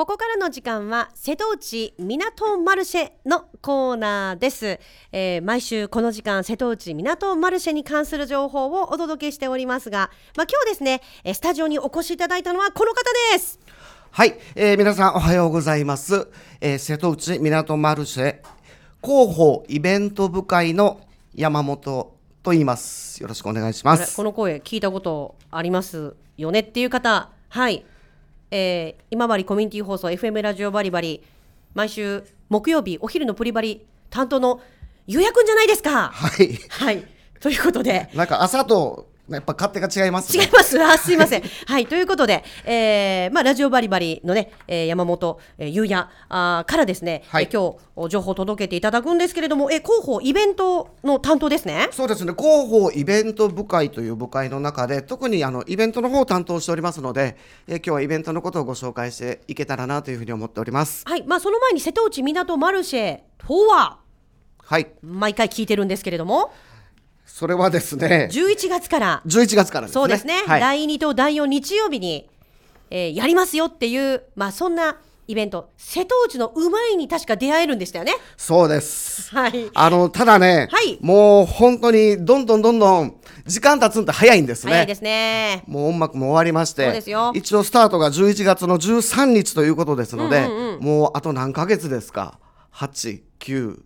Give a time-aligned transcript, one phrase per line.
[0.00, 4.80] ここからの時間は瀬戸内港マルシェのコーナーです、
[5.12, 13.02] えー毎週この時間瀬戸内港マルシェに関する情報をお届けしておりますが、まあ、今日ですねえースタジオにお越しいただいたのはこの方
[13.34, 13.60] です
[14.10, 16.28] はい、えー皆さんおはようございます。
[16.62, 18.38] えー瀬戸内港マルシェ
[19.04, 21.02] 広報イベント部会の
[21.34, 23.22] 山本と言います。
[23.22, 24.16] よろしくお願いします。
[24.16, 27.84] この声聞いたことありますよねっていう方はい、
[28.50, 31.22] えー今治コミュニティ放送 FM ラジオバリバリ
[31.74, 34.60] 毎週木曜日お昼のプリバリ担当の
[35.06, 36.10] ゆうやくんじゃないですか。
[36.12, 37.04] はい、はい。
[37.40, 38.10] ということで。
[38.14, 40.44] なんか朝とやっぱ勝手が違いますね。
[40.44, 40.82] 違います。
[40.82, 41.42] あ、すいません。
[41.66, 51.88] はい、ということで、えーまあ、ラジオバリバリのね、えー山本、えー、ゆうやあーからですね、はいえー今日お情報を届けていただくんですけれども、えー広報イベントの担当ですね。
[51.92, 57.36] そうですね広報イベント部会という部会の中で特にあのイベントの方を担当しておりますので、
[57.66, 61.04] えー今日はイベントのことをご紹介していけたらなというふうに思っております。
[61.06, 63.98] はい、まあ、その前に瀬戸内港マルシェとは、
[64.58, 66.52] はい、毎回聞いてるんですけれども、
[67.32, 70.00] それはですね11月から、11月からですね。
[70.00, 72.28] そうですね、はい、第2と第4日曜日に、
[72.90, 78.14] えーやりますよっていう、まあ、そんなイベント、瀬戸内のうまいに確か出会えるんでしたよね。
[78.36, 79.32] そうです。
[79.32, 79.70] はい。
[79.74, 83.14] あの、ただね、はいもう本当にどんどんどんどん
[83.46, 84.72] 時間経つんって早いんですね。
[84.72, 85.62] 早いですね。
[85.68, 92.38] もう音楽も終わりましてそうですよ一応スタートが11月の13日ということですので、うんうんうんもうあと何ヶ月ですか
[92.74, 93.80] ？8、9、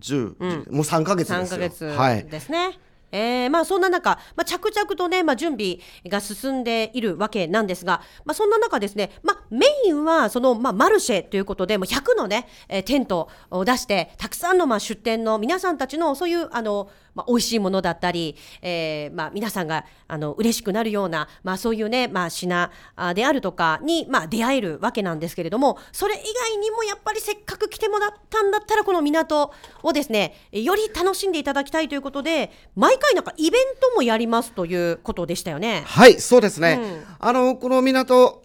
[0.00, 1.46] 10、もう3ヶ月ですよ。
[1.46, 2.24] 3ヶ月はい。
[2.24, 2.78] ですね。
[3.10, 29.52] えーまあ、そんな中、まあ、着々とね、まあ、準備が進んでいるわけなんですが、まあ、そんな中ですね、まあ、メインはその、まあ、マルシェということでもう100のね、えーテントを出してたくさんの、まあ、出店の皆さんたちのそういうあの、まあ、美味しいものだったり、えーまあ、皆さんがあの嬉しくなるような、まあ、そういうね、まあ、品あであるとかに、まあ、出会えるわけなんですけれどもそれ以外にもやっぱりせっかく来てもらったんだったらこの港
[29.82, 35.82] をですねより楽しんでいただきたいということで毎回なんかイベントもやりますということでしたよね。
[35.86, 36.78] はい、そうですね。
[36.80, 38.42] うんあの、この港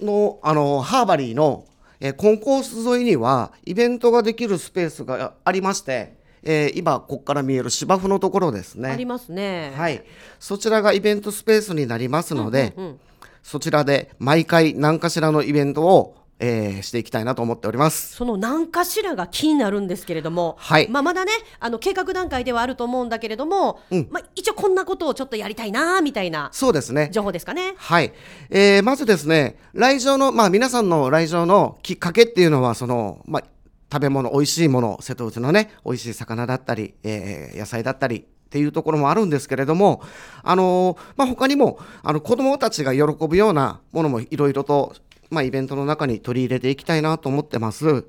[0.00, 1.66] の、あの、ハーバリーの、
[2.00, 6.17] えーコンコース沿いには、イベントができるスペースがありまして、
[6.50, 8.88] えー今、ここから見える芝生のところですね。
[8.88, 9.74] ありますね。
[9.76, 10.02] はい、
[10.40, 13.00] そちらがイベントスペースになりますので、うんうん
[13.40, 18.14] そちらで毎回何かしらのイベントを、えーしていきたいなと思っております。
[18.14, 27.08] その何かしらが気になるんですけれども、はいまあ、まだねあの計画段階ではあると思うんだけれども、うんまあ、一応こんなことをちょっとやりたいなみたいなそうですね。
[27.10, 27.74] 情報ですかね。
[27.76, 28.12] はい、
[28.50, 33.44] えーまずですね、来場の、まあ、皆さんの来場のきっかけっていうのは、その、まあ、
[33.90, 38.24] 食べ物、美味しいもの、瀬戸内のね、美味しい魚だったり、えー野菜だったり。
[38.48, 40.02] っていうところもあるんですけれども、
[40.42, 44.94] あのーまあ、他にもあの子どもたちが喜ぶようなものもいろいろと、
[45.28, 48.06] まあ、イベントの中に取り入れていきたいなと思ってます。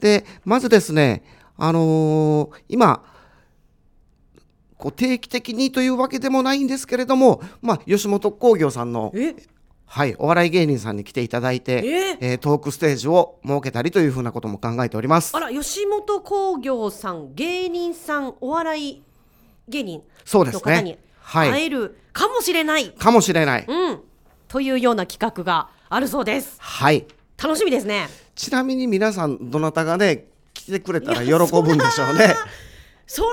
[0.00, 1.22] でまずですね、
[1.56, 3.04] あのー今
[4.78, 9.12] こう定期的にというわけでもないんですけれども、まあ、吉本興業さんの
[9.90, 11.82] はい、お笑い芸人さんに来ていただいて、
[12.20, 15.40] ええートークステージを設けたりというふうなことも考えておりますあ。
[15.40, 19.02] ら吉本興業さん芸人さんお笑い
[19.68, 23.64] 芸人の方にはい会えるかもしれない、かもしれない。
[23.66, 24.00] うん、
[24.46, 27.06] というような企画があるそうですはい。
[27.42, 32.34] 楽しみですねちなみに皆さん、どなたがね、来てくれたら喜ぶんでしょうね。
[33.06, 33.28] そら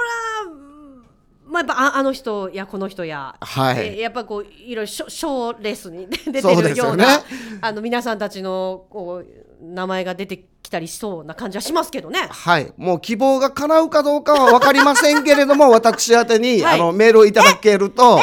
[1.47, 7.23] まあ、やっぱああの人やこの人や、はいえーやっぱこういろいろ賞賞レースに出てそうるような、ね
[7.61, 12.27] あの皆さんたちのこう名前が出てきたりしそうな感じはしますけどね。
[12.29, 12.73] はい。
[12.77, 18.19] もう希望が叶うかどうかは分かりませんけれども、 私宛てに、はいあのメールをいただけると、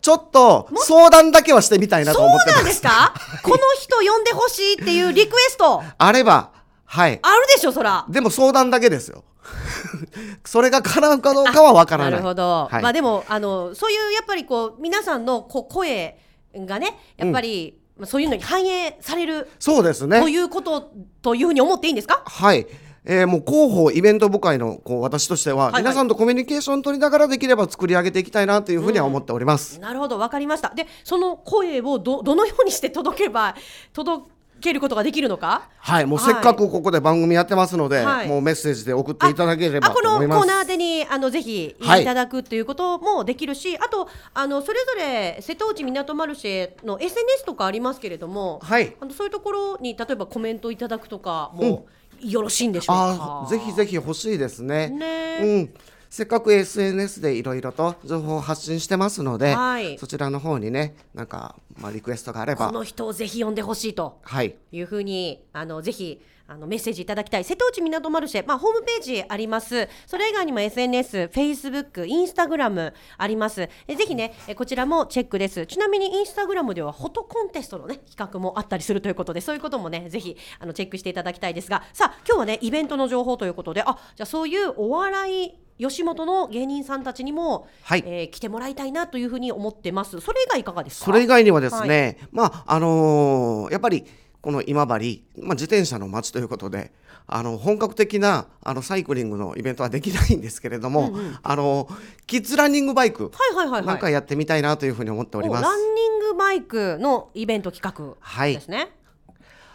[0.00, 2.56] ちょっと相談だけはしてみたいなとそう思ってま。
[2.56, 3.14] なんですすか？
[3.42, 6.50] この人呼んでほしいっていうリクエスト あれば、
[6.90, 7.20] はい。
[7.22, 8.04] あるでしょそら。
[8.08, 9.22] でも相談だけですよ。
[10.44, 12.12] それが叶うかどうかは分からない。
[12.14, 16.18] なるほど、はいまあでもあのそういうやっぱりこう皆さんのこう声
[16.52, 20.28] がねやっぱり、まあそういうのに反映されるそうですねと。
[20.28, 20.90] いうこと
[21.22, 22.22] というふうに思っていいんですか？
[22.26, 22.66] はい。
[23.04, 29.78] えーもう広報イベント部会のこう私としては、いはい皆さんとコミュニケーション取りながらできれば作り上げていきたいなというふうには思っております。
[29.78, 33.54] なるほど分かりましたでその声をどどのようにして届けば
[33.92, 34.28] 届
[34.60, 35.68] けることができるのか？
[35.78, 40.28] はい、もうせっかくここで番組やってますので、はいもうメッセージで送っていただければあことの。
[40.28, 48.94] コーナーでにあのぜひはいいただくっていうこともできるし、あとあのそれぞれ瀬戸内港マルシェの SNS とかありますけれども、はい。
[49.00, 51.86] あのそういうところに例えばコメントいただくとかも
[52.20, 53.46] よろしいんでしょうか？
[53.48, 54.88] ぜひぜひ欲しいですね。
[54.88, 55.74] ねうん。
[56.10, 59.96] せっかく SNS でいろいろと情報を発信してますので、はい。
[59.96, 62.66] そちらの方にねなんか、まあ、リクエストがあれば。
[62.66, 64.18] この人をぜひ呼んでほしいと。
[64.22, 64.56] はい。
[64.72, 67.44] いうふうにあのぜひあのメッセージいただきたい。
[67.44, 69.88] 瀬戸内港マルシェ、まあ、ホームページあります。
[70.08, 73.68] それ以外にも SNS、Facebook、インスタグラムあります。
[73.86, 75.64] えぜひねえこちらもチェックです。
[75.66, 81.84] ちなみにインスタグラムではフォトコンテストのね企画もあったりするということでそういうこともねぜひあのチェックしていただきたいですが。
[81.92, 91.04] さあ今日はねイベントの情報ということであじゃあそういうお笑い吉本の芸人さんたちにも、はいえー来てもらいたいなというふうに思ってますそれ以外いかがですか？
[91.06, 94.04] それ以外にはですね、まああのーやっぱり
[94.42, 96.92] この今治、まあ、自転車の街ということで
[97.26, 101.12] あの本格的なあのサイクリングのイベントはできないんですけれども、
[101.42, 101.86] あの
[102.26, 105.62] キッズランニングバイクはいはいはいはいなんかやってみたいなというふうに思っております。
[105.62, 108.88] ランニングバイクのイベント企画はいですね。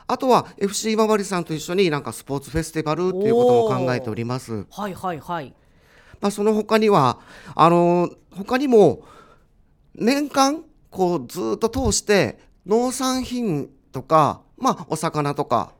[0.07, 4.65] あとは FC 今治さんと一緒になんかスポーツフェスティバルっていうことも考えております。
[4.71, 5.53] はいはいはい。
[6.21, 7.19] まあ、その他には
[7.55, 9.03] あの他にも
[9.93, 15.71] 年間こうずっと通して農産品とか、まあ、お魚とか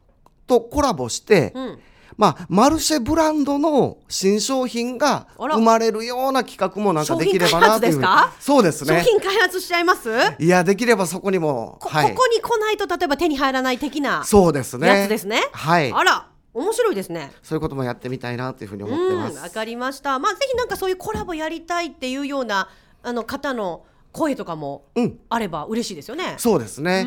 [0.48, 1.80] とコラボして、うん。
[2.18, 7.92] まあ、マルシェブランドの新商品が生まれるような企画もなんかできればなという。
[7.92, 8.34] 商品開発ですか？
[8.40, 9.04] そうですね。
[9.04, 10.10] 商品開発しちゃいます？
[10.40, 12.12] いやできればそこにもこはい。
[12.12, 14.88] ここに来ないと例えば手に入らない的なそうですね。
[14.88, 15.42] やつですね。
[15.52, 15.92] はい。
[15.92, 17.32] あら面白いですね。
[17.44, 20.18] そういうこともやってみたいなというふうに思うんってます、わかりました。
[20.20, 22.70] まあぜひなんかそういうコラボやりたいっていうような
[23.04, 25.20] あの方の声とかもうん。
[25.30, 26.36] あれば嬉しいですよね。
[26.38, 27.06] そうですね、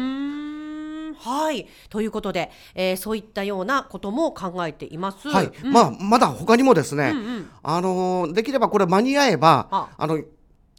[1.19, 1.67] はい。
[1.89, 5.29] ということで、えーそういったようなことも考えています。
[5.29, 5.73] はい、うん。
[5.73, 7.51] まあまだ他にもですね、うんうん。
[7.63, 9.89] あのーできればこれ間に合えばあ。
[9.97, 10.21] あの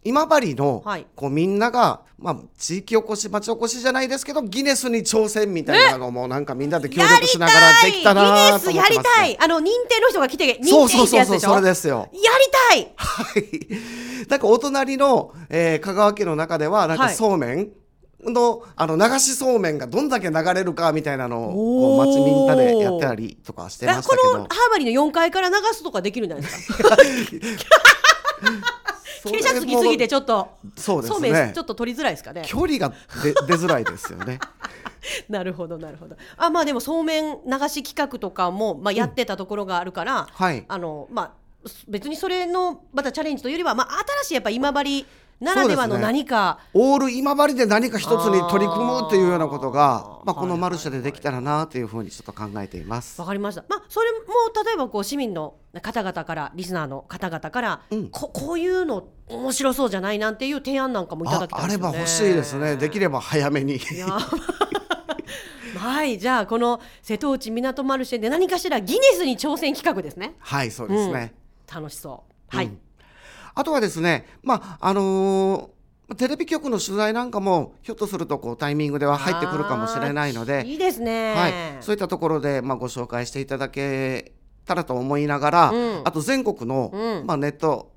[0.03, 1.05] 今治の、はい。
[1.15, 9.37] こうみんなが、まあ、地域おこし町おこしじゃないですけどギネスに挑戦みたいなのもなんかみんなで協力しながらできたなと思ってます、ね、ギネスやりたい。
[9.39, 11.49] あの認定の人が来て認定そうそうってやつでしょ？
[11.49, 12.09] そうそうそれですよ。
[12.13, 12.21] やり
[12.69, 12.93] たい。
[12.95, 14.27] はい。
[14.29, 17.15] なんかお隣の、えー香川県の中ではなんかはい。
[17.15, 17.69] そうめん
[18.21, 22.03] の,、あの流しそうめんがどんだけ流れるかみたいなのをこおー。
[22.03, 24.37] う町みんなでやってたりとかしてましたこけど。
[24.39, 26.97] のハーバリーの4階から流すとかできるんじゃないですか？
[29.25, 31.51] 傾斜つきすぎてちょっとそうですね。
[31.53, 32.43] ちょっと取りづらいですかね。
[32.45, 32.93] 距離が
[33.23, 34.39] 出出づらいですよね。
[35.29, 36.15] なるほどなるほど。
[36.37, 40.65] あまあでもそうめん流し企画とかも、まあ、やってたところがあるから、はい。
[40.67, 41.31] あのまあ
[41.87, 45.05] 別にそれのまたチャレンジというよりは、まあ、新しいやっぱ今治
[45.39, 53.27] ならではの何か、オール今治で何か一つに取り組むっていうようなことあがー、まあ、このマルシェでできたらなというふうにちょっと考えていますわ。
[53.27, 53.63] かりました。
[53.69, 54.17] まあそれも
[54.65, 61.77] 例えばこう市民の方々からリスナーの方々から、うんここういうの面白そうじゃないなんていう提案なんかもいただきたいああれ。
[61.77, 62.75] ば欲しいですね。
[62.75, 63.79] できれば早めに。
[65.77, 70.35] はいじゃあこの瀬戸内港マルシェで何かしらギネスに挑戦企画ですね。
[70.39, 71.33] はい、そうですね。
[71.73, 72.55] 楽しそう。
[72.55, 72.65] はい。
[72.65, 72.79] うん
[73.55, 75.79] あとはですね、まああのー
[76.17, 81.35] テレビ局の取材なんかもひょっとするとこうタイミングでは入ってくるかもしれないので、いいですね。
[81.35, 84.33] はい、そういったところでまあご紹介していただけ
[84.65, 86.01] たらと思いながら、うん。
[86.05, 87.27] あと全国の、うん。
[87.27, 87.91] まあネット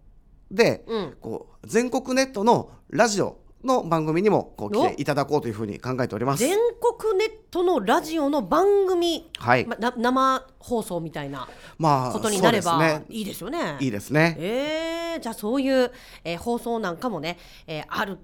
[0.51, 1.17] で、うん。
[1.21, 6.41] こう全国ネットのラジオの番組にもこう来ていただこうというふうに考えております。
[6.41, 11.49] 全国ネットのラジオの番組、はい、まな生放送みたいな
[11.79, 13.77] まあことになればそうですねいいですよね。
[13.81, 14.37] いいですね。
[14.39, 15.91] えー、じゃあそういう、
[16.25, 18.19] えー放送なんかもね、えーあるん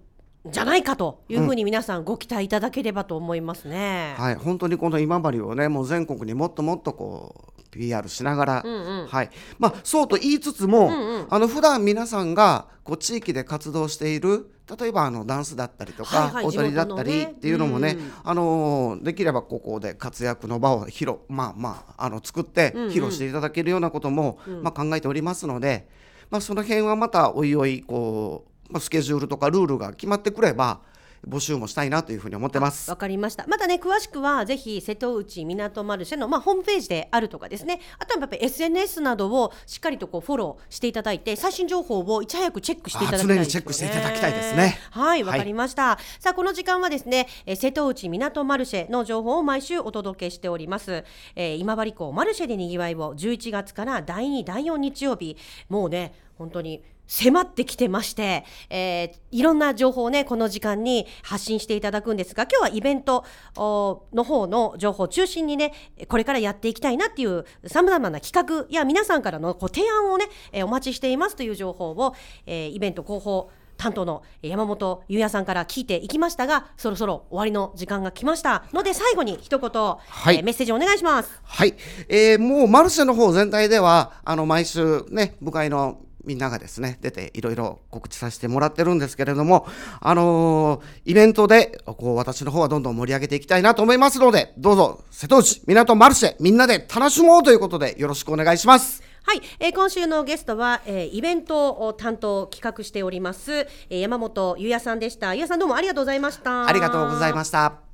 [0.50, 4.14] じゃないかというふうに皆さんご期待いただければと思いますね。
[4.16, 18.12] はい、本当にこの今治をねもう全国にもっともっとこう PR しながら、うんうんはいまあ、そうと言いつつも、うんうんあの普段皆さんがこう地域で活動している例えばあのダンスだったりとか、はいはい踊りだったりっていうのもね、うん。
[18.24, 22.88] あのーできればここで活躍の場を広まあまああの作ってうんうん。
[22.90, 25.88] 披露していただけるようなことも、まあ、考えておりますので、
[26.30, 30.80] まあ、その辺はまたおいおいこう、まあ、スケジュールとかルールが決まってくれば
[31.26, 32.90] 募集もしたいなというふうに思ってます。
[32.90, 33.46] わかりました。
[33.46, 43.32] またね、詳しくはぜひ瀬戸内港マルシェの、まあ、ホームページであるとかですね、あとはやっぱり SNS などをしっかりとこうフォローしていただいて、最新情報をいち早くチェックしていただきたいね。
[43.34, 45.98] あ常にチェックしていただきたいですねはい、わはいかりました。
[46.20, 51.04] さあ、この時間はですね、えー瀬戸内港マルシェの情報を毎週お届けしております。
[51.34, 55.36] えー今治港マルシェでにぎわいを11月から第2、第4日曜日、
[55.68, 63.24] もうね、本当に迫ってきてまして、えーいろんな情報をねこの時間に発信していただくんですが今日はイベント
[63.56, 65.72] おの方の情報を中心にね
[66.08, 72.14] これからやっていきたいなっていうさまざまな企画や皆さんからのこう提案をね、えーお待ちしていますという情報を、
[72.46, 78.64] えーイベント広報担当の山本優也さんから聞いていきましたがそろそろ終わりの時間が来ました。
[78.72, 80.36] ので最後に一言、はい。
[80.36, 81.40] えーメッセージお願いします。
[81.44, 81.74] はい、
[82.08, 89.66] えーもうマルシェの方全体ではあの毎週ね部会のみんながですね、出ていろいろ告知させてもらってるんですけれども、
[90.00, 99.02] あのーイベントで、こう、私の方はどんどん盛り上げていきたいなと思いますので、どうぞ、瀬戸内港マルシェ、みんなで楽しもうということで、よろしくお願いします。
[99.22, 103.52] はい、えー今週のゲストは、えーイベントを担当企画しております、
[103.90, 105.34] えー山本ゆうやさんでした。
[105.34, 106.66] ゆうやさんどうもありがとうございました。
[106.66, 107.87] ありがとうございました。